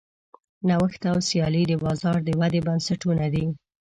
[0.67, 3.45] نوښت او سیالي د بازار د ودې بنسټونه دي.